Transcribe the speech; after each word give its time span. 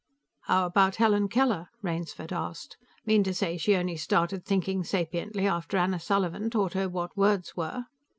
"How 0.45 0.65
about 0.65 0.95
Helen 0.95 1.27
Keller?" 1.27 1.69
Rainsford 1.83 2.33
asked. 2.33 2.75
"Mean 3.05 3.21
to 3.23 3.35
say 3.35 3.55
she 3.55 3.75
only 3.75 3.97
started 3.97 4.43
thinking 4.43 4.81
sapiently 4.81 5.45
after 5.47 5.77
Anna 5.77 5.99
Sullivan 5.99 6.49
taught 6.49 6.73
her 6.73 6.89
what 6.89 7.15
words 7.15 7.55
were?" 7.55 7.85